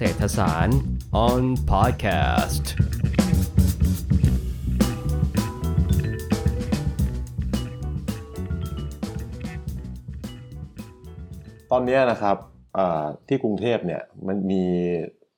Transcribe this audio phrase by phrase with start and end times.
[0.00, 0.80] เศรษฐศาสตร์
[1.26, 2.64] on podcast
[11.70, 12.36] ตอนนี้นะครับ
[13.28, 14.64] ที่กรุงเทพเนี่ยมันมี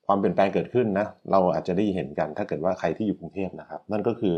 [0.06, 4.34] ความเปลี่ยนแปลงเกิดขึ้นนะเราอาจจะได้เห็นกันถ้าเกิดว่าใครที่อยู่กรุงเทพนะครับ นั่นก็คือ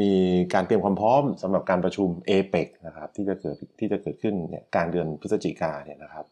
[0.00, 0.14] มี
[0.54, 6.26] การเตรียมความพร้อมสำหรับการประชุมเอเปกนะครับที่จะเกิดที่จะเกิดขึ้นเนี่ยกลางเดือนพฤศจิกาเนี่ยนะครับ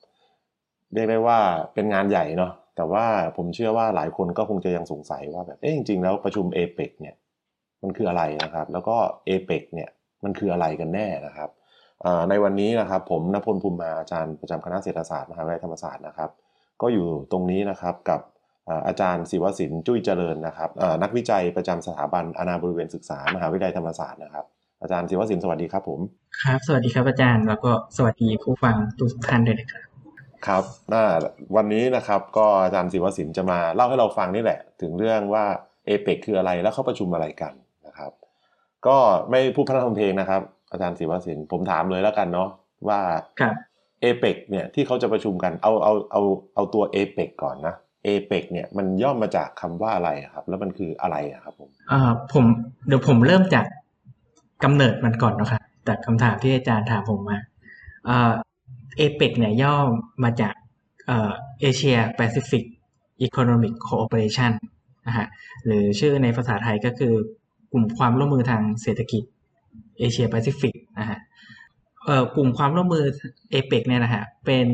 [0.94, 1.38] เรียกได้ว่า
[1.74, 3.06] เป็นงานใหญ่เนาะ แต่ว่า
[3.36, 7.14] ผมเชื่อว่าหลายคนก็คงจะยังสงสัยว่าแบบเอ๊ะจริงๆ แล้วประชุมเอเปกเนี่ย
[7.82, 8.96] มันคืออะไรนะครับ แล้วก็
[9.26, 9.90] เอเปกเนี่ย
[10.24, 11.50] มันคืออะไรกันแน่นะครับ
[12.30, 16.30] ในวันนี้นะครับผมนพลภูมิมาอาจารย์ประจำคณะเศรษฐศาสตร์มหาวิทยาลัยธรรมศาสตร์นะครับ
[16.82, 18.20] ก็อยู่ตรงนี้นะครับกับ
[18.86, 20.70] อาจารย์ศิวศิลป์จุ้ยเจริญนะครับ
[21.02, 24.44] นักวิจัยประจำสถาบันอนาบริเวณศึกษามหาวิทยาลัยธรรมศาสตร์นะครับ
[24.82, 26.00] อาจารย์ศิวศิลป์สวัสดีครับผม
[26.42, 29.87] ครับ สวัสดีครับอาจารย์แล้วก็สวัสดีผู้ฟังทุกท่านด้วยนะครับ
[30.46, 31.04] ครับน่า
[31.56, 35.44] วันนี้นะครับก็อาจารย์ศิวศิลป์จะมาเล่าให้เราฟังนี่แหละ ถึงเรื่องว่า
[35.86, 37.52] เอเปกคืออะไรแล้วเขาประชุมอะไรกัน
[37.86, 38.12] นะครับ
[38.86, 38.96] ก็
[39.30, 42.48] ไม่พูดพระธรรมเพลงนะครับ อาจารย์ศิวศิลป์ผมถามเลยแล้วกันเนาะ
[42.88, 43.00] ว่า
[44.00, 46.22] เอเปกเนี่ยที่เขาจะประชุมกันเอาเอาเอา
[46.54, 52.00] เอาตัวเอเปกก่อนนะเอเปกเนี่ยมันย่อมมาจากคำว่าอะไรครับ แล้วมันคืออะไรครับผมอ่า
[52.32, 52.44] ผม
[52.88, 53.66] เดี๋ยวผมเริ่มจาก
[54.64, 57.38] กำเนิดมันก่อนนะครับจากคำถามที่อาจารย์ถามผมมา
[58.98, 59.76] เอเปกเนี่ยย่อ
[60.24, 60.54] มาจาก
[61.08, 64.52] Asia-Pacific Economic Cooperation
[65.06, 65.26] นะฮะ
[65.64, 67.14] หรือชื่อในภาษาไทยก็คือ
[67.72, 69.22] กลุ่มความร่วมมือทางเศรษฐกิจ
[69.98, 71.18] เอเชียแปซิฟิกนะฮะ
[72.04, 73.04] เอ่อกลุ่มความร่วมมือ
[73.50, 74.66] เอเปกเนี่ยนะฮะเป็น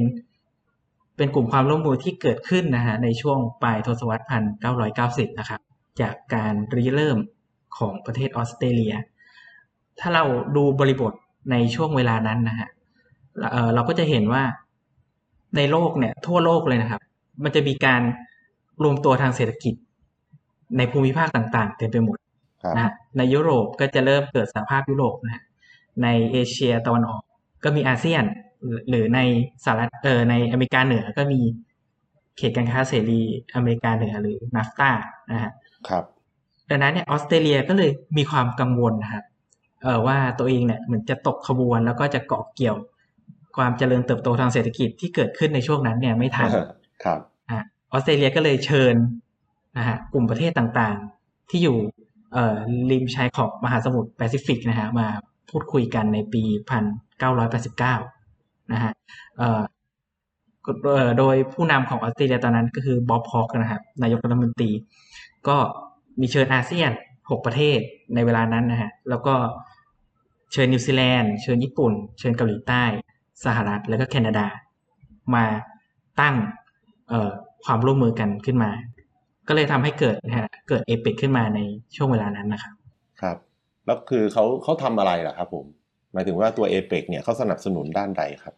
[1.17, 5.61] เป็นกลุ่มความร่วมมือที่เกิดขึ้นนะฮะในช่วงปลายทศวรรษพันเก้าร้อยเก้าสิบนะครับ
[6.01, 7.19] จากการริเริ่ม
[7.79, 8.95] ของประเทศออสเตรเลีย
[10.01, 10.25] ถ้าเรา
[10.57, 11.13] ดูบริบท
[11.51, 12.69] ในช่วงเวลานั้นนะฮะ
[13.75, 14.43] เราก็จะเห็นว่า
[15.57, 17.01] ในโลกเนี่ย ทั่วโลกเลยนะครับ
[17.45, 18.03] มันจะมีการ
[18.83, 19.75] รวมตัวทางเศรษฐกิจ
[20.77, 22.19] ในภูมิภาคต่าง ๆ เต็มไปหมด
[22.77, 25.43] นะในยุโรปก็จะเริ่มเกิดสหภาพยุโรปนะ
[26.03, 27.23] ในเอเชียตะวันออก
[27.65, 28.25] ก็มีอาเซียน
[28.89, 29.21] หรือใน
[29.65, 31.41] สหรัฐเออในอเมริกาเหนือก็มี
[32.37, 33.21] เขตการค้าเสรี
[33.55, 34.91] อเมริกาเหนือหรือนาฟตา
[35.33, 35.53] นะฮะ
[35.89, 36.05] ครับ
[36.71, 39.25] ดังนั้นเนี่ยออสเตรเลียก็เลยมีความกังวลนะครับ
[39.83, 42.77] เออว่าตัวเองเนี่ยเหมือนจะตกขบวนแล้วก็จะเกาะเกี่ยว
[43.57, 46.51] ความเจริญเติบโตทางเศรษฐกิจที่เกิดขึ้นในช่วงนั้นเนี่ยไม่ทัน
[47.05, 47.19] ครับ
[47.51, 47.61] อ่า
[47.93, 48.95] ออสเตรเลียก็เลยเชิญ
[49.79, 51.77] นะฮะกลุ่มประเทศต่างๆ ที่อยู่
[52.33, 52.57] เอ่อ
[52.91, 55.07] ริมชายขอบมหาสมุทรแปซิฟิกนะฮะมา
[55.51, 56.85] พูดคุยกันในปีพัน
[57.19, 57.95] เก้าร้อยแปดสิบเก้า
[58.73, 58.93] นะฮะ
[61.19, 64.71] โดยผู้นำของออสเตรเลียตอนนั้นก็คือบ๊อบฮอกนะครับนายกรัฐมนตรี
[65.49, 65.57] ก็
[66.21, 66.91] มีเชิญอาเซียน
[67.31, 67.79] หกประเทศ
[68.15, 69.35] ในเวลานั้นนะฮะแล้วก็
[70.53, 72.85] เชิญนิวซีแลนด์ เชิญญี่ปุ่น เชิญเกาหลีใต้
[73.47, 74.47] สหรัฐแล้วก็แคนาดา
[75.35, 75.45] มา
[76.21, 76.35] ตั้ง
[77.65, 78.71] ความร่วมมือกันขึ้นมา
[79.49, 81.61] ก็เลยทำให้เกิดนะฮะเกิดเอเปกขึ้นมาใน
[81.97, 82.75] ช่วงเวลานั้นนะครับ
[83.21, 83.37] ครับ
[83.87, 85.67] แล้วคือเขาเขาทำอะไรล่ะครับผม
[86.13, 88.55] หมายถึงว่าตัวเอเปกเนี่ยเขาสนับสนุนด้านใดครับ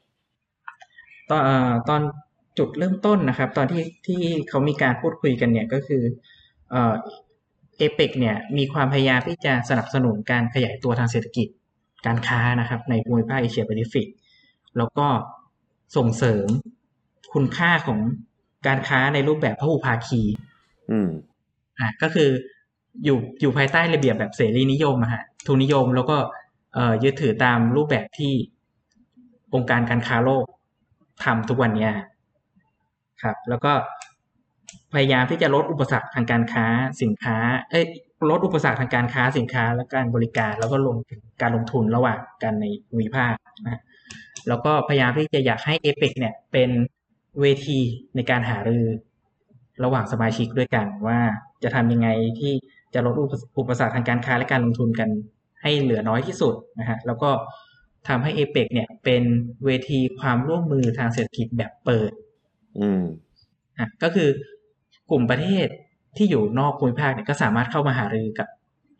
[1.31, 1.43] ตอน
[1.89, 2.01] ตอน
[2.59, 6.03] จุดเริ่มต้นนะครับ ตอนที่ที่เขามีการพูดคุยกันเนี่ยก็คือ
[6.71, 11.49] เอเปกเนี่ยมีความพยายามที่จะสนับสนุนการขยายตัวทางเศรษฐกิจ
[12.07, 14.07] การค้านะครับในภูมิภาคเอเชียแปซิฟิก
[14.79, 15.07] แล้วก็
[15.97, 16.47] ส่งเสริม
[17.35, 18.01] คุณค่าของ
[18.67, 20.23] การค้าในรูปแบบพหุภาคี
[20.91, 21.09] อืม
[21.79, 22.31] อ่าก็คือ
[23.05, 26.17] อยู่อยู่ภายใต้ระเบียบแบบเสรีนิยมอะฮะทุนนิยมแล้วก็
[27.05, 28.33] ยึดถือตามรูปแบบที่
[29.55, 30.45] องค์การการค้าโลก
[31.25, 31.89] ทำทุกวันนี้
[33.23, 33.73] ครับ แล้วก็
[34.93, 36.67] พยายามที่จะลดอุปสรรคทางการค้า
[37.03, 37.37] สินค้า
[37.71, 37.85] เอ้ย
[38.31, 40.97] ลดอุปสรรคทางการค้าสินค้าและการบริการ แล้วก็ลง
[41.43, 43.35] การลงทุนระหว่างกันในภูมิภาค
[43.65, 43.81] นะ
[44.49, 46.71] แล้วก็พยายามที่จะอยากให้เอเปกเนี่ยเป็น
[47.41, 47.81] เวที
[48.17, 48.85] ในการหารือ
[49.85, 51.19] ระหว่างสมาชิกด้วยกันว่า
[51.63, 52.09] จะทำยังไง
[52.41, 52.53] ที่
[52.95, 53.15] จะลด
[53.59, 55.09] อุปสรรคทางการค้าและการลงทุนกัน
[55.63, 57.31] ให้เหลือน้อยที่สุดนะฮะแล้วก็
[58.09, 59.23] ทำให้เอเปกเนี่ยเป็น
[59.65, 62.13] เวทีความร่วมมือทางเศรษฐกิจแบบเปิด
[62.81, 63.03] อืม
[63.79, 64.29] อะก็คือ
[65.11, 65.67] กลุ่มประเทศ
[66.17, 68.49] ที่อยู่นอกภูมิภาคเนี่ยก็สามารถเข้ามาหารือกับ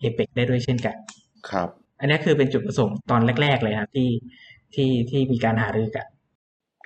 [0.01, 0.97] เอเปกได้ด้วยเช่นกัน
[1.51, 1.69] ครับ
[2.01, 4.09] อันนี้คือเป็นจุดประสงค์ตอนแรก ๆ เลยครับที่
[4.75, 6.07] ที่ที่มีการหารือกัน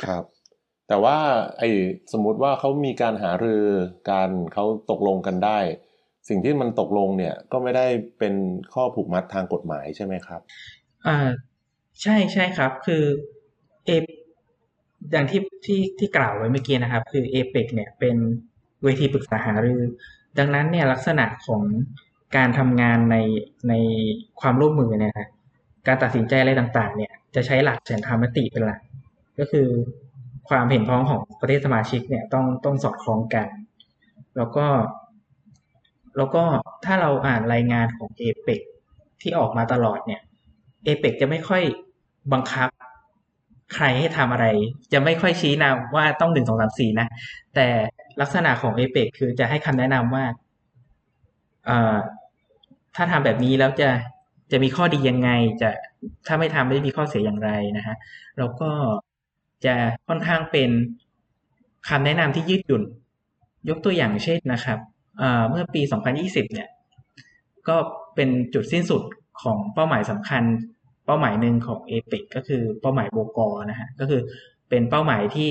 [0.04, 0.24] ครับ
[0.88, 1.18] แต่ว่า
[1.58, 1.70] ไอ้
[2.12, 3.64] สมมุติว่าเขามีการหารือ
[4.10, 5.58] การเขาตกลงกันได้
[6.28, 7.86] สิ่งที่มันตกลงเนี่ยก็ไม่ได้
[8.18, 8.34] เป็น
[8.72, 10.40] ข้อผูกมัดทางกฎหมายใช่ไหมครับ
[11.06, 11.18] อ่า
[12.02, 13.04] ใช่ใช่ครับ คือ
[13.86, 13.90] เอ
[15.12, 18.16] อย่างที่ที่ที่กล่าวไว้เมื่อกี้นะครับ คือเอเปกเนี่ยเป็น
[18.82, 19.82] เวทีปรึกษาหารือ
[20.38, 21.62] ดังนั้นเนี่ยลักษณะของ
[22.36, 23.16] การทำงานใน
[23.68, 23.74] ใน
[24.40, 25.28] ความร่วมมือเนี่ยนะ
[25.86, 28.80] การตัดสินใจอะไรต่างๆ เนี่ยจะใช้หลักฉันทามติเป็นหลัก
[29.38, 29.68] ก็คือ
[30.48, 33.46] ความเห็นพ้องของประเทศสมาชิกเนี่ยต้องต้องสอดคล้องกัน
[34.36, 34.66] แล้วก็
[36.16, 36.42] แล้วก็
[36.84, 38.60] ถ้าเราอ่านรายงานของเอเปก
[39.20, 40.20] ที่ออกมาตลอดเนี่ย
[40.84, 41.62] เอเปกจะไม่ค่อย
[42.32, 42.68] บังคับ
[43.74, 44.46] ใครให้ทำอะไร
[44.92, 47.08] จะไม่ค่อยชี้นำว่าต้องหนึ่งสองสามสี่นะ
[47.54, 47.66] แต่
[48.20, 50.24] ลักษณะของเอเปกคือจะให้คำแนะนำว่า
[52.96, 53.88] ถ้าทำแบบนี้แล้วจะ
[54.52, 55.30] จะมีข้อดียังไง
[55.62, 55.70] จะ
[56.26, 57.96] ถ้าไม่ทำจะมีข้อเสียอย่างไรนะฮะ
[58.38, 58.70] แล้วก็
[59.64, 59.74] จะ
[60.08, 60.70] ค่อนข้างเป็น
[61.88, 62.82] คำแนะนำที่ยืดหยุ่น
[63.68, 64.78] ยกตัวอย่างเช่นนะครับ
[65.48, 65.82] เมื่อปี
[66.18, 66.68] 2020 เนี่ย
[67.68, 67.76] ก็
[68.14, 69.02] เป็นจุดสิ้นสุด
[69.42, 70.42] ของเป้าหมายสำคัญ
[71.06, 74.20] เป้าหมายหนึ่งของเอเปก็คือเป้าหมายโบกอนะฮะก็คือ
[74.68, 75.48] เป็นเป้าหมายที่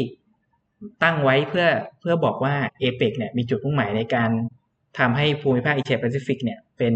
[1.04, 1.68] ตั้งไว้เพื่อ
[2.00, 4.30] เพื่อบอกว่าเอเปกเนี่ยมีจุดมุ่งหมายในการ
[5.00, 6.94] ทำให้ภูมิภาคเอเชียแปซิฟิกเนี่ยเป็น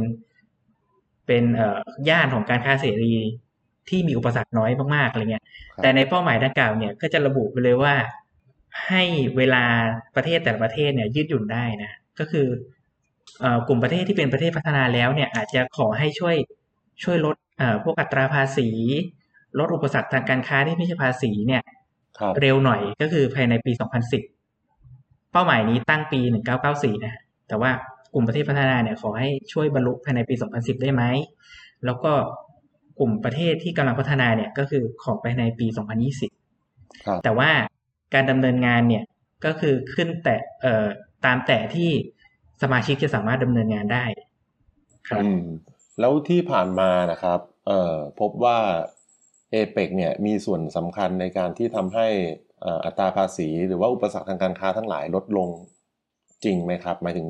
[1.27, 1.79] เป็นเอ่อ
[2.09, 3.13] ย่านของการค้าเสรี
[3.89, 7.93] ที่มีอุปสรรคน้อยมากๆอะไรเงี้ยครับแต่ในเป้าหมายดังกล่าวเนี่ยก็จะระบุไปเลยว่า
[8.87, 9.03] ให้
[9.37, 9.63] เวลา
[10.15, 12.47] ประเทศแต่ละประเทศเนี่ยยืดหยุ่นได้นะ ก็คือ
[13.39, 16.35] เอ่อกลุ่มประเทศที่เป็นประเทศพัฒนาแล้วเนี่ยอาจจะขอให้ช่วย
[17.03, 18.69] ช่วยลดเอ่อพวกอัตราภาษี
[19.59, 21.61] ลดอุปสรรคทางการค้าที่ไม่ใช่ภาษีเนี่ย
[22.19, 23.71] ครับเร็วหน่อยก็คือภายในปี
[24.51, 26.19] 2010 เป้าหมายนี้ตั้งปี
[26.61, 27.71] 1994 นะฮะแต่ว่า
[28.13, 31.03] กลุ่มประเทศพัฒนาเนี่ยขอให้ช่วยบรรลุภายในปี 2010 ได้ไหม
[31.85, 32.11] แล้วก็
[32.99, 35.67] กลุ่มประเทศที่กำลังพัฒนาเนี่ยก็คือขอไปในปี
[36.35, 37.51] 2020ครับแต่ว่า
[38.13, 39.03] การดำเนินงานเนี่ย
[39.45, 40.85] ก็คือขึ้นแต่เอ่อ
[41.25, 41.89] ตามแต่ที่
[42.61, 44.05] สมาชิกจะสามารถดำเนินงานได้
[45.09, 45.41] ครับอืม
[45.99, 48.59] แล้วที่ผ่านมานะครับเอ่อพบว่า
[49.51, 52.07] เอเปกเนี่ยมีส่วนสำคัญในการที่ทำให้
[52.61, 55.49] เอ่ออัตราภาษี หรือว่าอุปสรรคทางการค้าทั้งหลายลดลง
[56.43, 57.27] จริงไหมครับ หมายถึง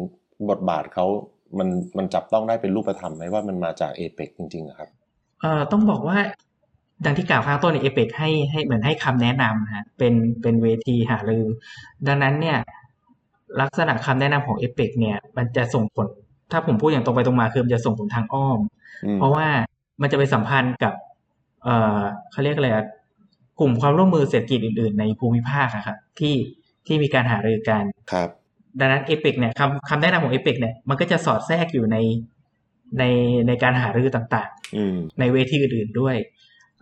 [0.52, 1.06] บทบาทเขา
[1.60, 1.68] มัน
[1.98, 4.90] มันจับต้องได้เป็นรูปธรรมไหมว่ามันมาจากเอเปกจริงๆอะครับ
[5.42, 6.18] เอ่อต้องบอกว่า
[7.06, 11.46] ดังที่กล่าวข้างต้นในเอเปกให้ให้เหมือนให้คำแนะนำนะฮะเป็นเป็นเวทีหารือ
[12.08, 12.58] ดังนั้นเนี่ย
[13.62, 16.08] ลักษณะคำแนะนำของเอเปกเนี่ยมันจะส่งผล
[16.52, 18.60] ถ้าผมพูดอย่างตรงไปตรงมาคือมันจะส่งผลทางอ้อม
[19.06, 19.48] อืมเพราะว่า
[20.02, 20.94] มันจะไปสัมพันธ์กับ
[21.64, 22.02] เอ่อ
[22.32, 22.86] เขาเรียกอะไรอะ
[23.60, 26.36] กลุ่มความร่วมมือเศรษฐกิจอื่น ๆ ในภูมิภาคอะครับที่
[26.88, 28.30] ที่มีการหารือกันครับ
[28.80, 31.98] ดังนั้นเอเปกเนี่ยคำคำแนะนำของเอเปกเนี่ยมันก็จะสอดแทรกอยู่ใน
[33.00, 33.04] ใน
[33.48, 36.16] ในการหารือต่างอืมๆในเวทีอื่นๆด้วย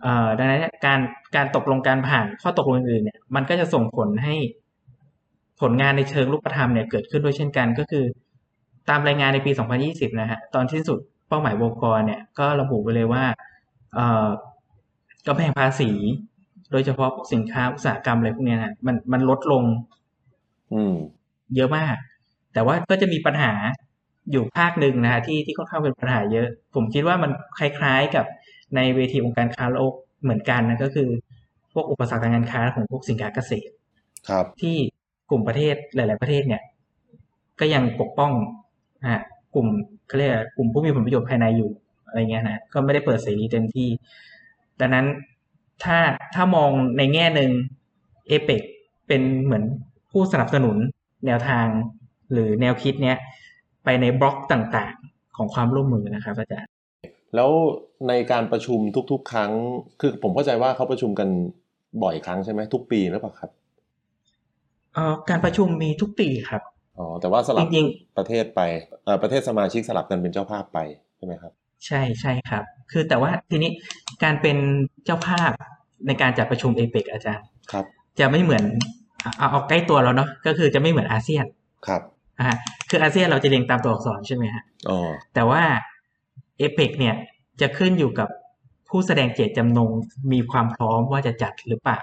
[0.02, 1.00] เอ่อดังนั้นเนี่ยการ
[1.36, 4.34] การตกลงการผ่านข้อตกลงอื่นๆเนี่ย มันก็จะส่งผลให้
[5.60, 8.04] ผลงานในเชิงรูปธรรมเนี่ยเกิดขึ้นด้วยเช่นกันก็คือ
[8.88, 9.50] ตามรายงานในปี
[9.86, 10.98] 2020 นะฮะตอนที่สุด
[11.28, 13.24] เป้าหมายโบกรเนี่ย ก็ระบุไปเลยว่า
[13.94, 14.26] เอ่อ
[15.26, 15.90] กำแพงภาษี
[16.70, 19.64] โดยเฉพาะพวกสินค้าอุตสาหกรรมอะไรพวกเนี้ยนะมันมันลดลง
[20.74, 20.94] อืม
[21.56, 21.96] เยอะมาก
[22.52, 23.52] แต่ว่าก็จะมีปัญหา
[24.30, 28.26] อยู่ภาคหนึ่งนะฮะที่ที่ค่อนข้างเป็นปัญหาเยอะ ผมคิดว่ามันคล้ายๆกับ
[28.76, 31.08] ในเวทีองค์การค้าโลกเหมือนกันนะก็คือ
[31.72, 33.72] พวกอุปสรรคทางการค้าของพวกสินค้าเกษตร
[34.28, 34.76] ครับ ที่
[35.30, 36.62] กลุ่มประเทศหลาย ๆ ประเทศเนี่ย
[37.60, 38.32] ก็ยังปกป้อง
[39.02, 39.22] นะฮะ
[39.54, 39.66] กลุ่ม
[40.06, 41.70] เขาเรียกอะไรกลุ่มผู้มีผลประโยชน์ภายในอยู่
[42.06, 43.88] อะไรเงี้ยนะก็ไม่ได้เปิดเสรีเต็มที่
[44.80, 45.06] ดังนั้น
[45.84, 45.98] ถ้า
[46.34, 47.50] ถ้ามองในแง่หนึ่ง
[48.28, 48.62] เอเปก
[49.08, 49.64] เป็นเหมือน
[50.10, 50.76] ผู้สนับสนุน
[51.26, 51.66] แนวทาง
[52.32, 53.18] หรือแนวคิดเนี้ย
[53.84, 56.70] ไปในบล็อกต่างๆ ของความร่วมมือนะครับอาจารย์
[57.34, 57.50] แล้ว
[58.08, 58.78] ในการประชุม
[59.10, 59.50] ทุก ๆ ครั้ง
[60.00, 61.28] คือผมเข้าใจว่าเขาประชุมกัน
[62.02, 63.50] บ่อยครั้งใช่ไหมทุกปีหรือเปล่าครับ
[64.94, 66.62] เอ่อการประชุมมีทุกปีครับ
[66.98, 67.86] อ๋อแต่ว่าสลับจริง
[68.18, 68.60] ประเทศไป
[69.04, 70.78] เอ่อประเทศสมาชิกสลับกันเป็นเจ้าภาพไป
[71.16, 71.52] ใช่ไหมครับ
[71.86, 73.70] ใช่ใช่ครับ คือแต่ว่าทีนี้
[74.22, 74.56] การเป็น
[75.04, 75.50] เจ้าภาพ
[76.06, 77.84] ในการจัดประชุมเอเปกอาจารย์ครับ
[78.18, 78.64] จะไม่เหมือน
[79.22, 81.46] เอาเอาเอาใกล้ตัวเราเนาะก็คือจะไม่เหมือนอาเซียน
[81.86, 82.02] ครับ
[82.40, 82.50] อ่า
[82.90, 85.62] คืออาเซียนเราจะเรียงตามตัวอักษรใช่ไหมฮะอ๋อแต่ว่า
[86.58, 87.14] เอเปกเนี่ย
[87.60, 88.28] จะขึ้นอยู่กับ
[88.88, 89.90] ผู้แสดงเจตจำนง
[90.32, 92.00] มีความพร้อมว่าจะจัดหรือเปล่า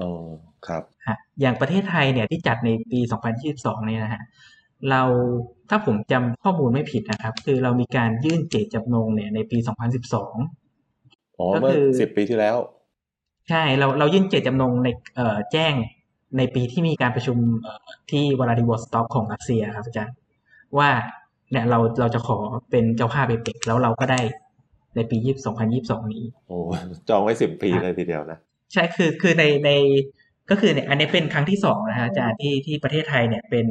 [0.00, 0.28] อ๋อ
[0.66, 3.00] ครับฮะอย่างประเทศไทยเนี่ยที่จัดในปี
[3.42, 4.22] 2022 เนี่ยนะฮะ
[4.90, 5.02] เรา
[5.70, 12.56] ถ้าผมจำข้อมูลไม่ผิดนะครับ คือเรามีการยื่นเจตจำนงเนี่ยในปี 2012 อ๋อก็เมื่อคือสิบปีที่แล้ว
[13.48, 15.74] ใช่เราเรายื่นเจตจำนงในเอ่อแจ้ง
[16.38, 20.16] ในปีที่มีการประชุมเอ่อที่วลาดิวอสต็อกของรัสเซียครับอาจารย์
[20.78, 20.90] ว่า
[21.50, 22.38] เนี่ยเราเราจะขอ
[22.70, 24.20] เป็นเจ้าภาพเอเปกแล้วเราก็ได้
[24.96, 25.16] ในปี
[25.64, 26.58] 2022นี้ โอ้
[27.08, 28.38] จองไว้สิบปีเลยทีเดียวนะ
[28.72, 29.70] ใช่คือคือในใน
[30.50, 33.66] ก็คือเนี่ยอันนี้เป็นครั้งที่สองนะฮะอาจารย์ที่ที่ประเทศไทยเนี่ยเป็น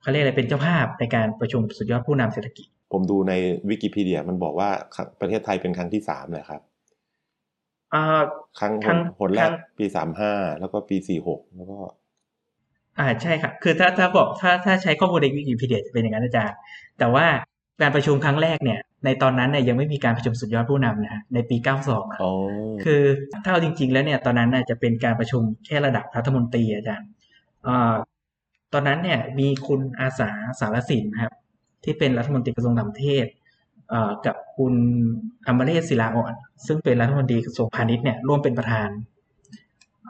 [0.00, 3.32] เขาเรียกอะไรเป็นเจ้าภาพในการประชุมสุดยอดผู้นำเศรษฐกิจ ผมดูใน
[3.68, 6.73] วิกิพีเดียมันบอกว่าครั้งประเทศไทยเป็นครั้งที่สามเลยครับเอ่อ
[8.58, 11.78] ครั้งครั้งหนแรครั้กงปีสามห้าแล้วก็ปีสี่หกแล้วก็
[12.98, 16.56] อ่าใช่ครับคือถ้าถ้าบอกถ้าถ้าใช้ข้อมูลในวิกิพีเดียจะเป็นอย่างนั้นอาจารย์
[16.98, 17.26] แต่ว่า
[17.82, 22.32] การประชุมครั้งแรกเนี่ย ในตอนนั้นเนี่ยยังไม่มีการประชุมสุดยอดผู้นำนะฮะในปี 92อะอ๋อ
[22.84, 23.02] คือ
[23.44, 27.08] ถ้าเอาจริง ๆ แล้วเนี่ยตอนนั้นน่ะจะเป็นการประชุมแค่ระดับรัฐมนตรีอาจารย์
[27.64, 27.94] เอ่อ
[28.72, 31.34] ตอนนั้นเนี่ยมีคุณอาสาสารสินครับ
[31.84, 33.43] ที่เป็นรัฐมนตรีกระทรวงต่างประเทศเอ่อ
[34.26, 34.74] กับคุณ
[35.46, 36.34] อมเรศศิลาอ่อน
[36.66, 38.88] ซึ่งเป็นรัฐมนตรีกระทรวงพาณิชย์เนี่ยร่วมเป็นประธาน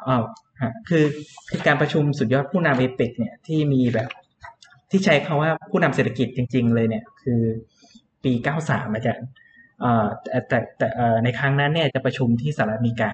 [0.07, 0.25] อ่อ
[0.63, 1.05] ฮะคือ
[1.51, 4.09] คือการประชุมสุดยอดผู้นำเอเปกเนี่ยที่มีแบบ
[4.91, 7.41] ที่ใช้คาว่าผู้นำเศรษฐกิจจริง ๆ เลยเนี่ยคือ
[8.25, 8.33] ปี
[8.65, 9.29] 93 อาจารย์
[9.85, 10.07] อ่อ
[10.49, 13.11] แต่แต่อ่อในครั้งนั้นเนี่ยจะประชุมที่สหรัฐอเมริกา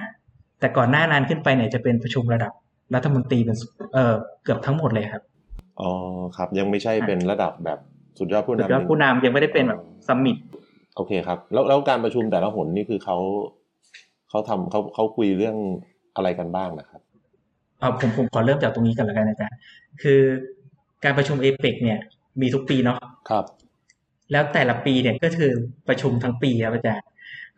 [0.61, 2.53] แต่ก่อนหน้านั้นขึ้นไปเนี่ยจะเป็นประชุมระดับ
[2.95, 3.57] รัฐมนตรีเป็น
[3.95, 4.15] เออ
[4.45, 5.23] เกือบทั้งหมดเลยครับ
[5.81, 5.91] อ๋อ
[6.37, 7.79] ครับยังไม่ใช่เป็นระดับแบบ
[8.19, 10.37] สุดยอดผู้สุดนำยอดผู้นำยังไม่ได้เป็นแบบซัมมิต
[10.97, 13.17] โอเคครับ แล้วแล้วการประชุมแต่ละหนนี่คือเขา
[14.31, 15.57] เขาทำเขาเขาคุยเรื่อง
[16.17, 17.01] อะไรกันบ้างนะครับ
[17.79, 19.59] เออผมผมขอเริ่มจากตรงนี้กันแล้วกันอาจารย์
[20.03, 20.21] คือ
[21.05, 21.99] การประชุมเอเปกเนี่ย
[22.41, 22.99] มีทุกปีเนาะ
[23.31, 23.45] ครับ
[24.33, 25.53] แล้วแต่ละปีเนี่ยก็คือ
[25.89, 27.07] ประชุมทั้งปีครับอาจารย์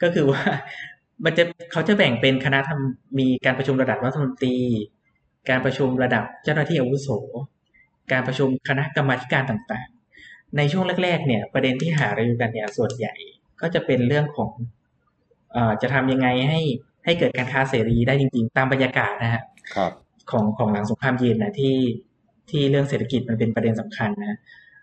[0.03, 0.43] ก็คือว่า
[1.25, 4.57] มันจะเขาจะแบ่งเป็นคณะทำมีการประชุมระดับรัฐมนตรี
[5.51, 7.09] การประชุมระดับเจ้าหน้าที่อาวุโส
[8.13, 9.92] การประชุมคณะกรรมาธิการต่างๆ
[10.57, 13.15] ในช่วงแรกๆเนี่ยประเด็นที่หารือกันเนี่ยส่วนใหญ่
[13.61, 14.51] ก็จะเป็นเรื่องของ
[15.53, 16.61] เอ่อจะทำยังไงให้
[17.05, 19.43] ให้เกิดการค้าเสรีได้จริง ๆ ตามบรรยากาศนะฮะ
[19.75, 19.93] ครับ
[20.31, 21.77] ของของหลังสงครามเย็นนะที่
[22.51, 24.39] ที่เรื่องเศรษฐกิจมันเป็นประเด็นสำคัญนะ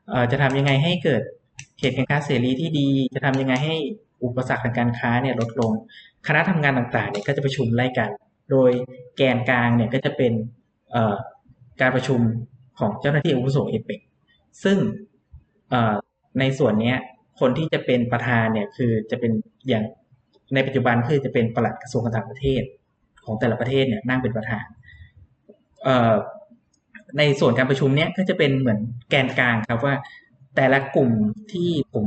[0.10, 1.22] เอ่อจะทำยังไงให้เกิด
[1.80, 3.76] เหตุการณ์ค้าเสรีที่ดี จะทำยังไงให้
[4.24, 5.72] อุปสรรคทางการค้าเนี่ยลดลง
[6.28, 8.10] คณะทำงานต่างๆเนี่ยก็จะประชุมไล่กัน
[8.52, 8.72] โดย
[9.18, 10.34] แกนกลางเนี่ยก็จะเป็น
[10.92, 11.16] เอ่อ
[11.82, 12.20] การประชุม
[12.80, 14.00] ของเจ้าหน้าที่อาวุโสเอเปก
[14.64, 15.09] ซึ่งเอ่อ
[16.40, 16.98] ในส่วนเนี้ย
[17.40, 19.32] คนที่จะเป็นประธานเนี่ยคือจะเป็น
[19.68, 19.84] อย่าง
[20.54, 22.64] ในปัจจุบันคือจะเป็นปลัดกระทรวงการต่างประเทศ
[23.26, 24.66] ของแต่ละประเทศเนี่ยนั่งเป็นประธาน
[25.84, 25.90] เอ
[27.18, 29.96] ในส่วนการประชุมเนี้ยก็จะเป็นเหมือนแกนกลางครับว่า
[30.56, 31.12] แต่ละกลุ่ม
[31.52, 32.06] ที่ผม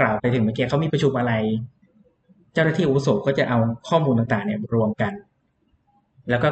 [0.00, 1.32] กล่าวไปถึงเมื่อกี้เขามีประชุมอะไร
[2.52, 5.12] เจ้าหน้าที่อุโสก็จะเอาข้อมูลต่างๆ เนี่ยรวมกัน
[6.30, 6.48] แล้วก็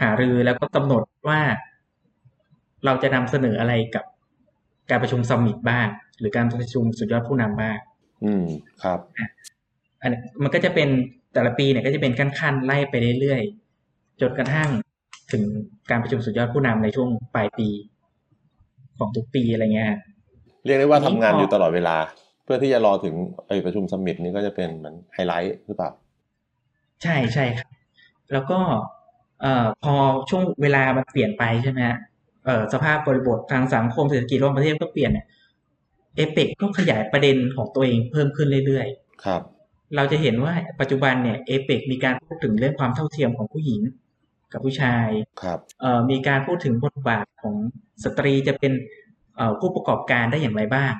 [0.00, 1.40] หารือแล้วก็กำหนดว่า
[2.84, 4.04] เราจะนำเสนออะไรกับ
[4.90, 5.86] การประชุม summit บ้าง
[6.18, 7.76] หรือการประชุมสุดยอดผู้นำบ้าง
[8.24, 8.44] อืม
[8.82, 8.98] ครับ
[10.02, 10.88] อันนี้มันก็จะเป็น
[11.32, 14.68] แต่ละปีเนี่ยก็จะเป็นขั้นๆไล่ไปเรื่อยๆจนกระทั่ง
[15.32, 15.42] ถึง
[15.90, 17.68] การประชุมสุดยอดผู้นำในช่วงปลายปี
[18.98, 19.98] ของทุกปีอะไรเงี้ยฮะ
[20.64, 21.96] เรียกได้ว่าอันนี้ทำงานพออยู่ตลอดเวลา
[22.44, 23.14] เพื่อที่จะรอถึง
[23.46, 25.90] ไอประชุม summit นี่ก็จะเป็นเหมือนไฮไลท์หรือเปล่า
[27.02, 27.68] ใช่ใช่ครับ
[28.32, 28.58] แล้วก็
[29.40, 29.94] เอ่อพอ
[30.30, 32.11] ช่วงเวลามันเปลี่ยนไปใช่ไหมฮะเอ่อ
[32.72, 35.26] สภาพบริบททางสังคมเศรษฐกิจรอบประเทศก็เปลี่ยนเนี่ย
[36.16, 39.42] เอเปกก็ขยายประเด็นของตัวเองเพิ่มขึ้นเรื่อยๆ ครับ
[39.96, 43.80] เราจะเห็นว่าปัจจุบันเนี่ยเอเปกมีการพูดถึงเรื่องความเท่าเทียมของผู้หญิง
[44.52, 45.08] กับผู้ชาย
[45.42, 47.56] ครับเอ่อมีการพูดถึงบทบาทของ
[48.04, 48.72] สตรีจะเป็น
[49.36, 50.94] เอ่อผู้ประกอบการได้อย่างไรบ้าง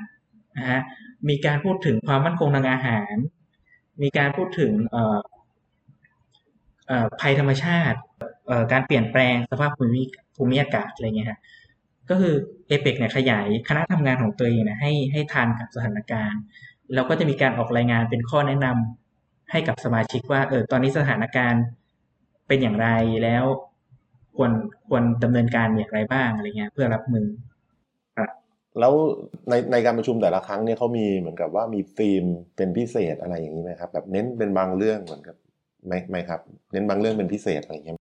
[0.59, 0.81] นะฮะ
[1.29, 3.15] มีการพูดถึงความมั่นคงทางอาหาร
[4.03, 5.21] มีการพูดถึงเอ่อ
[6.89, 7.99] เอ่อภัยธรรมชาติ
[8.47, 10.03] เอ่อการเปลี่ยนแปลงสภาพภูมิ
[10.37, 11.41] ภูมิอากาศอะไรเงี้ยฮะ
[12.11, 12.35] ก็คือ
[12.69, 16.43] เอเปกเนี่ยขยายคณะทำงานของตัวเองเนี่ยให้ให้ทันกับสถานการณ์
[16.95, 21.63] แล้วก็จะมีการออกรายงานเป็นข้อแนะนำให้กับสมาชิกว่าเออตอนนี้สถานการณ์
[22.49, 22.89] เป็นอย่างไร
[23.25, 23.45] แล้ว
[24.37, 24.53] ควร
[24.89, 27.27] ควรดำเนินการอย่างไรบ้างอะไรเงี้ยเพื่อรับมือ
[28.81, 28.95] แล้ว
[29.49, 32.25] ในในการประชุมแต่ละครั้งเนี่ยเขามีเหมือนกับว่ามีธีม
[32.57, 35.37] เป็นพิเศษอะไรอย่างนี้ไหมครับ แบบเน้นเป็นบางเรื่องเหมือนกับ
[35.87, 36.41] ไหมไหมครับ
[36.73, 37.97] เน้นบางเรื่องเป็นพิเศษอะไรอย่างเงี้ย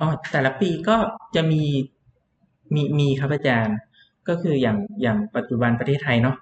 [0.00, 0.96] อ๋อแต่ละปีก็
[1.34, 1.62] จะมี
[2.74, 3.76] มีมีครับอาจารย์
[4.28, 6.36] ก็คืออย่างอย่างปัจจุบันประเทศไทยเนาะ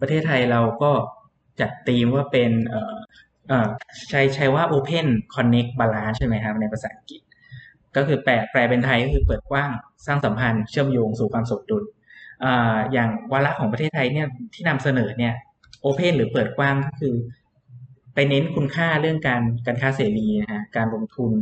[0.00, 0.92] ประเทศไทยเราก็
[1.60, 2.96] จัดธีมว่าเป็นเอ่อ
[3.48, 3.68] เอ่อ
[4.08, 7.20] ใช้ใช้ว่า Open Connect Balance ใช่ไหมครับ ในภาษาอังกฤษ
[7.96, 9.70] ก็คือแปลแปลเป็นไทยก็คือเปิดกว้าง
[10.06, 11.84] สร้างสัมพันธ์เชื่อมโยงสู่ความสมดุล
[12.44, 15.34] อ่าอย่างวาระของประเทศไทยเนี่ยที่นำเสนอเนี่ย
[15.80, 17.14] โอเพนหรือเปิดกว้างก็คือ
[18.14, 21.32] ไปเน้นคุณค่าเรื่องการการค้าเสรีนะฮะการลงทุน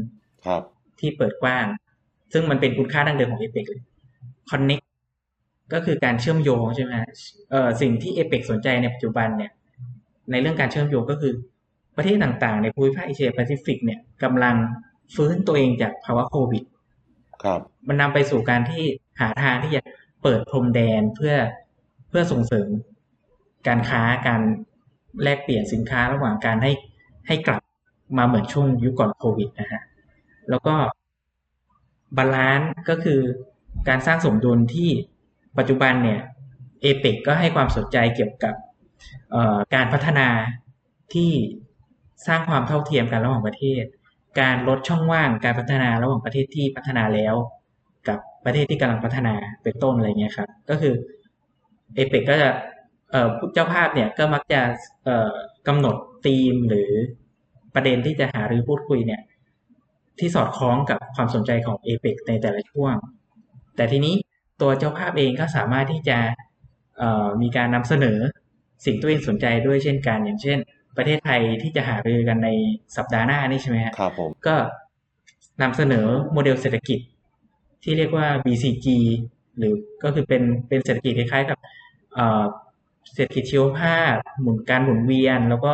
[0.47, 0.63] ครับ
[1.01, 1.67] ที่เปิดกว้าง
[2.33, 3.83] ซึ่งมันเป็นคุณค่าดั้งเดิมของเอเปกเลย
[4.51, 4.85] Connect
[5.73, 7.11] ก็คือการเชื่อมโยงใช่ไหมฮะ
[7.51, 9.53] เอ่อสิ่งที่เอเปกสนใจในปัจจุบันเนี่ย
[10.31, 11.33] ในเรื่องการเชื่อมโยงก็คือ
[11.97, 14.57] ประเทศต่างๆ ในภูมิภาคเอเชียแปซิฟิกเนี่ยกำลัง
[15.15, 16.65] ฟื้นตัวเองจากภาวะโควิด
[17.43, 18.83] ครับ มันนำไปสู่การที่
[19.21, 19.83] หาทางที่จะ
[20.23, 21.35] เปิดพรมแดนเพื่อ
[22.09, 22.69] เพื่อส่งเสริม
[23.69, 24.41] การค้าการ
[25.23, 26.73] แลกเปลี่ยนสินค้าระหว่างการให้
[27.27, 27.61] ให้กลับ
[28.19, 29.83] มาเหมือนช่วงยุคก่อนโควิดนะฮะ
[30.51, 30.75] แล้วก็
[32.17, 33.21] balance ก็คือ
[33.89, 34.91] การสร้างสมดุลที่
[35.59, 36.21] ปัจจุบันเนี่ย
[36.83, 38.55] เอเปกก็ให้ความสนใจเกี่ยวกับ
[39.75, 40.29] การพัฒนา
[41.15, 41.31] ที่
[42.27, 43.85] สร้างความเท่าเทียมกันระหว่างประเทศ
[44.41, 47.35] การลดช่องว่างการพัฒนาระหว่างประเทศที่พัฒนาแล้ว
[48.09, 50.95] กับประเทศที่กำลังพัฒนาเป็นต้นอะไรเงี้ยครับ ก็คือ
[51.95, 52.51] เอเปกก็จะ
[53.55, 54.61] เจ้าภาพเนี่ยก็มักจะ
[55.05, 55.35] เอ่อ
[55.69, 56.91] กำหนดธีมหรือ
[57.75, 59.21] ประเด็นที่จะหารือพูดคุยเนี่ย
[60.21, 62.95] ที่สอดคล้องกับความสนใจของเอเปกในแต่ละช่วง
[63.77, 64.15] แต่ทีนี้
[64.61, 66.19] ตัวเจ้าภาพเองก็สามารถที่จะ
[66.99, 68.19] เอ่อมีการนำเสนอ
[68.85, 70.59] สิ่งตัวเองสนใจด้วยเช่นกัน อย่างเช่น
[70.97, 72.49] ประเทศไทยที่จะหารือกันใน
[72.97, 74.57] สัปดาห์หน้านี่ใช่ไหมฮะครับผมก็
[75.63, 76.99] นำเสนอโมเดลเศรษฐกิจ
[77.83, 78.87] ที่เรียกว่า BCG
[79.59, 81.59] หรือก็คือเป็นเป็นเศรษฐกิจคล้ายๆกับ
[82.15, 82.45] เอ่อ
[83.15, 85.73] เศรษฐกิจชีวภาพหมุนการหมุนเวียน แล้วก็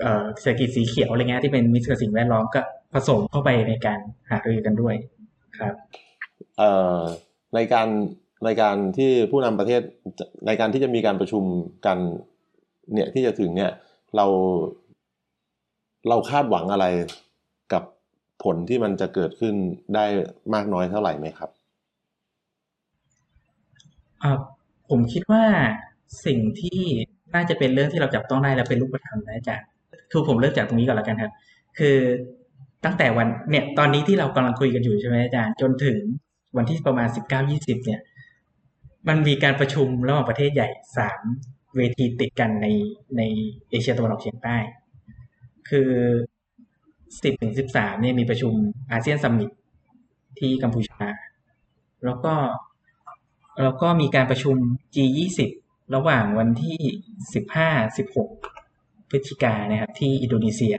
[0.00, 2.60] เอ่อเศรษฐกิจสีเขียวอะไรเงี้ยที่เป็นมิตรกับสิ่งแวดล้อมก็
[2.94, 3.98] ผสมเข้าไปในการ
[4.30, 4.94] หารือกันด้วย
[5.60, 5.74] ครับ
[6.58, 6.98] เอ่อ
[7.54, 7.88] ในการ
[8.44, 9.80] ในการที่ผู้นำประเทศ
[10.46, 11.44] ในการที่จะมีการประชุม
[11.86, 11.98] กัน
[12.92, 13.72] เนี่ยที่จะถึงเนี่ย
[14.16, 14.26] เรา
[16.08, 16.86] เราคาดหวังอะไร
[17.72, 17.82] กับ
[18.44, 19.54] ผลที่มันจะเกิดขึ้น
[19.94, 20.04] ได้
[20.54, 21.50] มากน้อยเท่าไหร่ไหมครับ
[24.22, 24.38] อ่า
[24.90, 25.44] ผมคิดว่า
[26.26, 26.80] สิ่งที่
[27.34, 29.66] น่าจะเป็นเรื่องที่เราจับต้องได้และเป็นรูปธรรมนะอาจารย์
[30.12, 31.32] คือผมเริ่มจากตรงนี้ก่อนแล้วกันครับ
[31.78, 31.96] คือ
[32.84, 35.98] ตั้งแต่วันเนี่ยตอนนี้ที่เรากำลังคุยกันอยู่ใช่ไหมอาจารย์จนถึง
[36.56, 38.00] วันที่ประมาณสิบเก้ายี่สิบเนี่ย
[39.08, 41.22] มันมีการประชุมระหว่างประเทศใหญ่สาม
[41.76, 42.66] เวทีติดกันใน
[43.16, 43.22] ใน
[43.70, 44.56] เอเชียตะวันออกเฉียงใต้
[45.68, 45.90] คือ
[47.22, 48.52] สิบถึงสิบสามเนี่ยมีประชุม
[48.92, 49.50] อาเซียนซัมมิต
[50.38, 51.06] ที่กัมพูชา
[52.04, 52.34] แล้วก็
[53.62, 54.56] แล้วก็มีการประชุม
[54.94, 55.40] G20
[55.94, 56.78] ระหว่างวันที่
[57.94, 60.76] 15-16พฤศจิกายนนะครับที่อินโดนีเซีย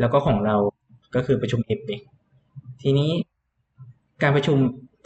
[0.00, 0.56] แล้วก็ของเรา
[1.14, 2.00] ก็คือประชุมเอเปก
[2.82, 3.10] ทีนี้
[4.22, 4.56] การประชุม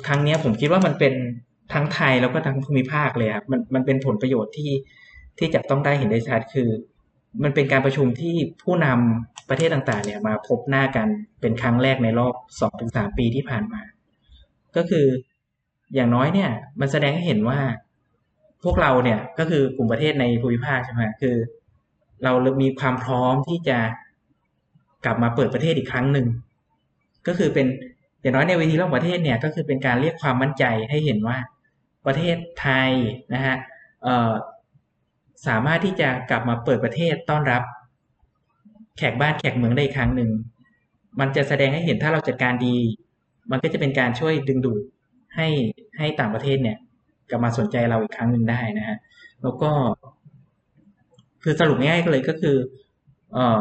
[0.06, 1.14] ครั้งนี้ผมคิดว่ามันเป็น
[1.72, 4.70] ทั้งไทยแล้วก็ทั้งภูมิภาคเลยครับมันมันเป็นผลประโยชน์ที่
[5.38, 6.68] ที่จะต้องได้เห็นได้ชัดคือ
[7.42, 11.08] มันเป็นการประชุมที่ผู้นำประเทศต่างๆ เนี่ยมาพบหน้ากัน
[11.40, 12.34] เป็นครั้งแรกในรอบ
[12.74, 13.82] 2-3ปีที่ผ่านมา
[14.76, 15.06] ก็คือ
[15.94, 17.60] อย่างน้อยเนี่ย มันแสดงให้เห็นว่า
[18.64, 21.36] พวกเราเนี่ยก็คือกลุ่มประเทศในภูมิภาคใช่ไหมคือ
[22.24, 22.32] เรา
[22.62, 23.78] มีความพร้อมที่จะ
[25.06, 26.26] กลับมาเปิดประเทศอีกครั้งหนึ่ง
[27.26, 27.66] ก็คือเป็น
[28.20, 31.36] อย่างน้อยในเวทีระหว่างประเทศเนี่ยก็คือเป็นการเรียกความมั่นใจให้เห็นว่า
[32.06, 32.90] ประเทศไทย
[33.34, 33.56] นะฮะ
[35.46, 37.62] สามารถที่จะกลับมาเปิดประเทศต้อนรับ
[38.96, 40.30] แขกบ้านแขกเมืองได้อีกครั้งหนึ่ง
[41.20, 42.76] มันจะแสดงให้เห็นถ้าเราจัดการดี
[43.50, 44.80] มันก็จะเป็นการช่วยดึงดูด
[45.36, 45.48] ให้
[45.98, 46.76] ให้ต่างประเทศเนี่ย
[47.30, 48.96] กลับมาสนใจเราอีกครั้งหนึ่งได้นะฮะ
[49.42, 49.70] แล้วก็
[51.42, 52.56] คือสรุปง่ายๆเลยก็คือ
[53.32, 53.60] เออ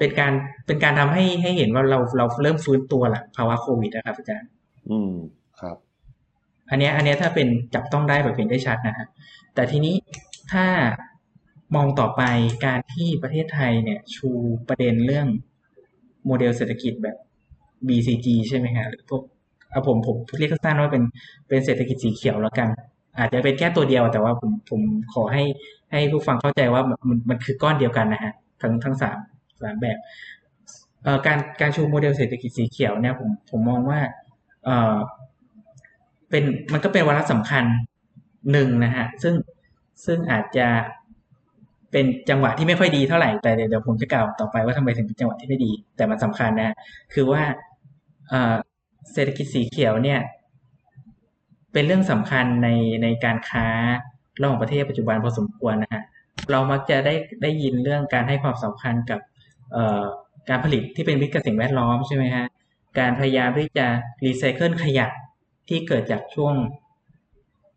[0.00, 0.32] เป็นการ
[0.66, 4.50] เป็นการทำให้ให้เห็นว่าเราเราเริ่มฟื้นตัวหลังภาวะโควิดนะครับอาจารย์
[4.90, 5.14] อืม
[5.60, 5.76] ครับ
[6.70, 9.06] อันเนี้ยอันเนี้ยถ้าเป็นจับต้องได้แบบเห็นได้ชัดนะฮะ
[9.54, 9.94] แต่ทีนี้
[10.52, 10.66] ถ้า
[11.76, 12.22] มองต่อไป
[12.66, 14.28] การที่ประเทศไทยเนี่ย ชู
[14.68, 15.26] ประเด็นเรื่อง
[16.26, 17.16] โมเดลเศรษฐกิจแบบ
[17.88, 19.22] BCG ใช่ไหมฮะหรือพวก
[19.70, 21.04] เอาผมผมเรียกสั้นๆว่าเป็น
[21.48, 22.68] เป็นเศรษฐกิจสีเขียวแล้วกัน
[23.18, 24.80] อาจจะเป็นแค่ตัวเดียวแต่ว่าผมผม
[25.14, 25.44] ขอให้
[25.92, 28.32] ให้ผู้ฟังเข้าใจว่ามันมันคือก้อนเดียวกันนะฮะ
[28.62, 29.18] ทั้งทั้งสาม
[29.62, 29.98] สามแบบ
[31.04, 34.00] เอ่อการการชูโมเดลเศรษฐกิจสีเขียวเนี่ยผมผมมองว่า
[34.64, 34.96] เอ่อ
[36.30, 37.64] เป็นมันก็เป็นวาระสำคัญ
[38.52, 39.34] หนึ่งนะฮะซึ่ง
[40.06, 40.68] ซึ่งอาจจะ
[41.92, 46.74] เป็นจังหวะที่ไม่ค่อยดีเท่าไหร่แต่เดี๋ยวผมจะกล่าวต่อไปว่าทำไมถึงเป็นจังหวะที่ไม่ดี แต่มันสำคัญนะ
[47.14, 47.42] คือว่า
[48.28, 48.56] เอ่อ
[49.12, 50.20] เศรษฐกิจสีเขียวเนี่ย
[51.72, 52.68] เป็นเรื่องสำคัญใน
[53.02, 53.66] ในการค้า
[54.40, 56.02] ระหว่างประเทศปัจจุบันพอสมควรนะฮะ
[56.50, 59.20] เรามักจะได้ได้ยินเรื่องการให้ความสำคัญกับ
[60.48, 62.46] การผลิตที่เป็นมิตรกับสิ่งแวดล้อมใช่ไหมฮะ
[62.98, 63.86] การพยายามที่จะ
[64.24, 65.06] รีไซเคิลขยะ
[65.68, 66.54] ที่เกิดจากช่วง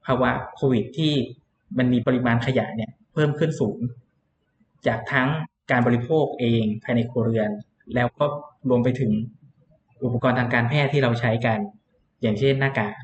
[0.06, 1.13] ภาวะโควิดที่
[1.77, 3.77] มันมีปริมาณขยะเนี่ยเพิ่มขึ้นสูง
[4.88, 5.29] จากทั้ง
[5.71, 7.49] การบริโภคเองภายในครัวเรือน
[7.95, 8.25] แล้วก็
[8.69, 9.12] รวมไปถึง
[10.03, 11.60] อุปกรณ์ทางการแพทย์ที่เราใช้กัน
[12.21, 12.95] อย่างเช่นหน้ากาก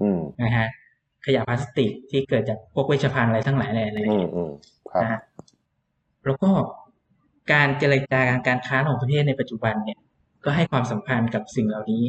[0.00, 0.68] อืมนะฮะ
[1.26, 4.50] ขยะพลาสติกที่เกิดจากพวกเวชภัณฑ์อะไรทั้งหลายแหล่อะไรอืมอืม
[4.90, 5.20] ครับนะฮะ
[6.24, 6.50] แล้วก็
[7.52, 9.98] การเจรจาการการค้าของประเทศในปัจจุบันเนี่ย
[10.44, 12.04] ก็ให้ความสำคัญกับสิ่งเหล่านี้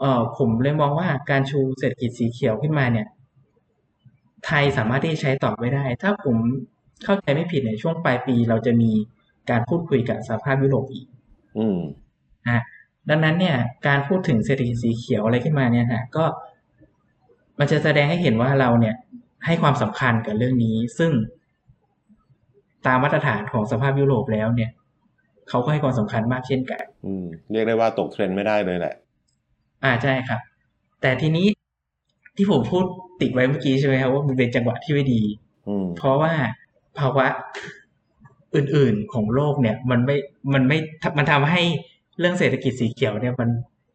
[0.00, 3.06] เออผมเลยมองว่าการชูเศรษฐกิจสีเขียวขึ้นมาเนี่ย
[4.46, 6.36] ไทยสามารถที่จะใช้ต่อไปได้ ถ้าผม
[7.04, 8.90] เข้าใจไม่ผิดในยช่วงปลายปี เราจะมี
[9.50, 11.06] การพูดคุยกับสหภาพยุโรปอีก
[11.58, 11.78] อืม
[12.48, 12.60] นะ
[13.08, 16.24] ดังนั้นเนี่ย การพูดถึงเศรษฐกิจสีเขียวอะไรขึ้นมาเนี่ยฮะก็
[17.58, 18.94] มันจะแสดงให้เห็นว่าเราเนี่ย
[19.46, 21.10] ให้ความสำคัญกับเรื่องนี้ ซึ่ง
[22.86, 24.70] ตามมาตรฐานของสภาพยุโรปแล้วเนี่ย
[25.48, 28.94] เขาก็ให้ความสำคัญมากเช่นกัน อืม เรียกได้ว่าตกเทรนด์ไม่ได้เลยแหละ
[29.84, 30.40] อ่าใช่ครับ
[31.00, 31.46] แต่ทีนี้
[32.36, 32.84] ที่ผมพูด
[33.20, 35.22] ติดไว้เมื่อกี้ใช่ไหมครับว่ามันเป็นจังหวะที่ไม่ดี
[35.68, 36.32] อืม เพราะว่า
[36.98, 37.26] ภาวะ
[38.54, 40.16] อื่นๆของโลกเนี่ย มันไม่
[40.52, 40.78] มันไม่
[41.18, 41.62] มันทำให้
[42.18, 43.50] เรื่องเศรษฐกิจสีเขียวเนี่ยมัน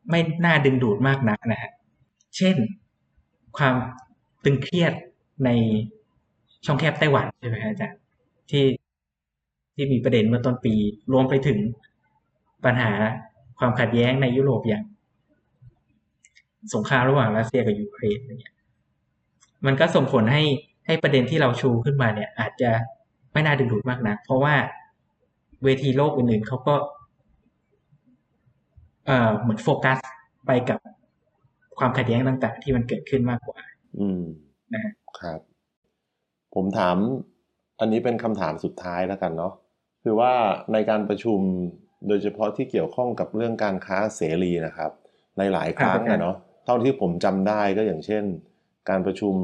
[0.10, 1.72] ไม่น่าดึงดูดมากนักนะฮะ
[2.38, 2.56] เช่น
[3.58, 3.76] ความ
[4.44, 4.94] ตึงเครียด
[5.46, 5.50] ใน
[6.66, 7.98] ช่องแคบไต้หวันใช่ไหมครับอาจารย์
[8.52, 8.66] ที่
[9.76, 10.74] ที่มีประเด็นเมื่อต้นปี
[11.12, 11.60] รวมไปถึง
[12.66, 12.92] ปัญหา
[13.60, 14.84] ความขัดแย้งในยุโรปอย่าง
[16.74, 18.56] สงครามระหว่างรัสเซียกับยูเครนอะไรเงี้ย
[19.66, 20.44] มันก็ส่งผลให้
[20.86, 22.72] ให้ประเด็นที่เราชูขึ้นมาเนี่ย อาจจะ
[23.34, 24.56] ไม่น่าดึงดูดมากนะเพราะว่า
[25.64, 26.76] เวทีโลกอื่นๆเขาก็
[29.06, 29.98] เอ่อเหมือนโฟกัส
[30.46, 30.80] ไปกับ
[31.80, 33.60] ความขัดแย้งต่างๆ ที่มันเกิดขึ้นมากกว่า
[34.00, 34.22] อืม
[34.74, 35.40] นะฮะครับ
[36.56, 36.98] ผมถาม
[37.80, 39.54] อันนี้เป็นคำถามสุดท้ายแล้วกันเนาะ
[40.04, 40.34] คือว่า
[40.74, 41.40] ในการประชุม
[42.08, 44.92] โดยเฉพาะที่เกี่ยวข้องกับเรื่องการค้าเสรีนะครับ
[45.38, 46.36] ในหลายครั้งนะเนาะ
[46.66, 48.24] เท่าที่ผมจำได้ก็อย่างเช่น
[48.90, 49.36] การประชุม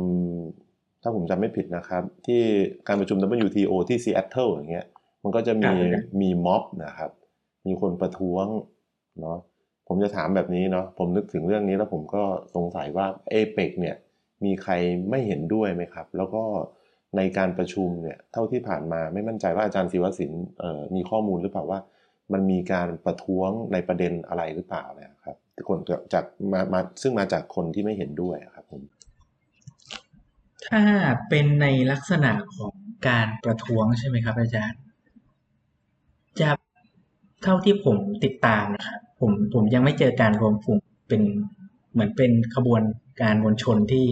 [1.01, 2.41] ถ้าผมจำไม่ผิดนะครับ ที่
[2.87, 3.17] การประชุม
[3.47, 4.87] WTO ที่ซีแอตเทิลอย่างเงี้ย
[5.23, 5.73] มันก็จะมี
[6.21, 7.11] มีม็อบนะครับ
[7.67, 8.45] มีคนประท้วง
[9.21, 9.37] เนาะ
[9.87, 12.23] ผมจะถามแบบนี้เนาะผมนึกถึงเรื่องนี้แล้วผมก็
[12.55, 13.95] สงสัยว่าเอเปกเนี่ย
[14.45, 14.73] มีใคร
[15.09, 16.43] ไม่เห็นด้วยไหมครับ แล้วก็
[17.17, 20.43] ในการประชุมเนี่ยเท่าที่ผ่านมาไม่มั่นใจว่าอาจารย์ศิวศิลป์
[20.95, 21.79] มีข้อมูลหรือเปล่าว่า
[22.33, 25.79] มันมีการประท้วงในประเด็นอะไรหรือเปล่าเนี่ยครับคน
[26.13, 28.81] จากมามาซึ่งมาจากคนที่ไม่เห็นด้วยครับผม
[30.67, 30.83] ถ้า
[31.29, 32.73] เป็นในลักษณะของ
[33.07, 34.81] การประท้วงใช่ไหมครับ อาจารย์
[36.39, 36.49] จะ
[37.43, 41.21] เท่าที่ผมติดตามนะครับผมผมยังไม่เจอการรวมกลุ่มเป็น
[41.91, 42.81] เหมือนเป็นขบวน
[43.21, 44.05] การมวลชนที่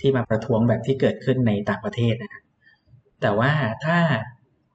[0.00, 2.42] ที่มาประท้วงแบบที่เกิดขึ้นในต่างประเทศนะ
[3.20, 3.52] แต่ว่า
[3.84, 3.98] ถ้า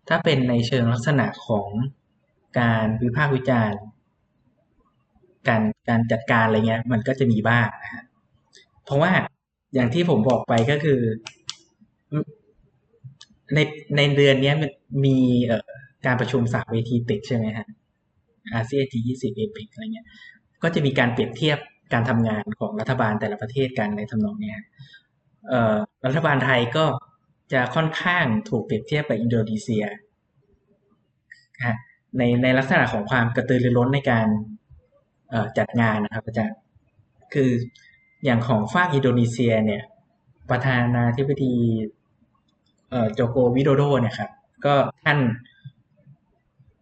[0.09, 1.67] ถ้าเป็นในเชิงลักษณะของ
[2.59, 3.81] การวิพากษ์วิจารณ์
[5.47, 8.03] การการจัดการอะไรเงี้ย มันก็จะมีบ้างนะฮะ
[8.85, 9.11] เพราะว่า
[9.73, 10.99] อย่างที่ผมบอกไปก็คือ
[13.55, 13.59] ใน
[13.97, 14.69] ในเดือนนี้มัน
[15.05, 15.69] มีเอ่อ
[16.05, 17.67] การประชุมสามเวทีติดใช่ไหมฮะ
[18.53, 20.07] อาเซียนทียี่สิบเอเปกอะไรเงี้ย
[20.63, 21.57] ก็จะมีการเปรียบเทียบ
[21.93, 24.57] การทำงานของรัฐบาลแต่ละประเทศกันในทำนองเนี้ย
[26.05, 26.85] รัฐบาลไทยก็
[27.53, 29.85] จะค่อนข้างถูกเปรียบเทียบกับอินโดนีเซีย
[32.17, 34.27] ในในลักษณะของความกระตือรือร้นในการ
[35.57, 36.59] จัดงานนะครับอาจารย์
[37.33, 37.49] คือ
[38.25, 39.83] อย่างของฝั่งอินโดนีเซียเนี่ย
[40.51, 41.55] ประธานาธิบดี
[43.13, 44.29] โจโกวิโดโดเนี่ยครับ
[44.65, 44.73] ก็
[45.05, 45.19] ท่าน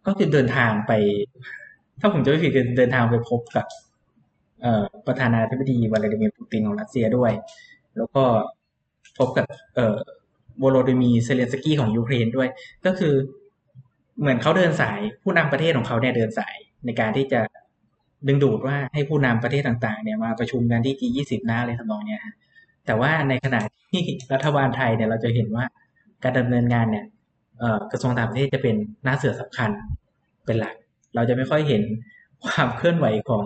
[0.06, 0.92] ก็คือเดินทางไป
[2.00, 3.66] ถ้าผมจำไม่ผิดเดินทางไปพบกับ
[5.06, 7.32] ประธานาธิบดีวลาดิเมียร์ปูตินของรัสเซียด้วย
[7.96, 8.24] แล้วก็
[9.18, 9.96] พบกับเอ่อ
[10.58, 12.48] โวโลดิมีเซเลนสกี้ของยูเครนด้วย
[12.86, 13.14] ก็คือ
[14.20, 17.40] เหมือนเขาเดินสายผู้นำประเทศของเขาเนี่ยเดินสายในการที่จะ
[18.26, 22.20] ดึงดูดว่าให้ผู้นำประเทศต่างๆเนี่ยมาประชุมกันที่ G20 นะอะไรทำนองเนี้ย
[22.86, 24.02] แต่ว่าในขณะที่
[24.32, 25.64] รัฐบาลไทยเนี่ยเราจะเห็นว่า
[26.22, 27.06] การดำเนินงานเนี่ย
[27.58, 29.70] เอกระทรวงต่างประเทศจะเป็นหน้าเสือสำคัญ
[30.46, 30.74] เป็นหลัก
[31.14, 31.82] เราจะไม่ค่อยเห็น
[32.46, 33.44] ความเคลื่อนไหวของ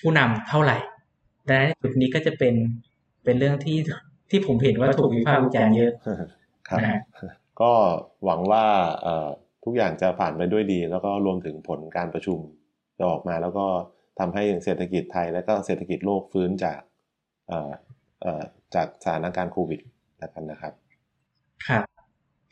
[0.00, 0.76] ผู้นำเท่าไหร่
[1.46, 2.54] ดังนั้นจุดนี้ก็จะเป็น
[3.28, 3.78] เป็นเรื่องที่
[4.30, 5.92] ที่ผมเห็นว่าถูกวิพากษ์วิจารณ์เยอะ
[6.68, 7.00] ครับนะฮะ
[7.60, 7.72] ก็
[8.24, 8.64] หวังว่า
[9.02, 9.28] เอ่อ
[9.64, 12.38] ทุกอย่างจะผ่านไปด้วยดี แล้วก็รวมถึงผลการประชุม
[12.98, 13.66] จะออกมา แล้วก็
[14.18, 16.78] ทำให้เศรษฐกิจไทย และก็เศรษฐกิจโลกฟื้นจาก
[17.48, 17.72] เอ่อ
[18.22, 18.42] เอ่อ
[18.74, 19.80] จากสถานการณ์โควิด
[20.18, 20.72] แล้วกันนะครับ
[21.68, 21.84] ครับ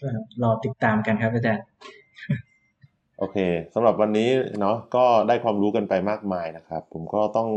[0.01, 0.09] ก็
[0.43, 1.65] รอติดตามกันครับอาจารย์
[3.19, 3.37] โอเค
[3.75, 7.49] สำหรับวันนี้เนาะก็ได้ความรู้กันไปมากมายนะครับ ผมก็ต้อง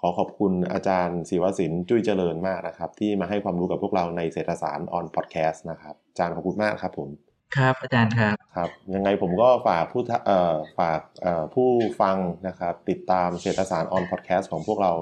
[0.00, 7.08] ขอขอบคุณอาจารย์ศิวศิลป์จุ้ยเจริญมากนะครับ ที่มาให้ความรู้กับพวกเราในเศรษฐศาสตร์ออนพอดแคสต์นะครับ อาจารย์ขอบคุณมากครับผม
[7.56, 11.68] ครับอาจารย์ครับครับยังไงผมก็ฝากผู้ทะเอ่อฝากเอ่อผู้
[12.00, 12.16] ฟัง
[12.48, 14.92] นะครับ ติดตามเศรษฐสาร on Podcast ของพวกเรา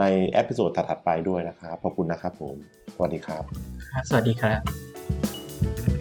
[0.00, 2.56] ใน episode ถัดๆไปด้วยนะครับ ขอบคุณนะครับผม
[2.94, 3.42] สวัสดีครับ
[3.90, 5.97] ครับสวัสดีครับ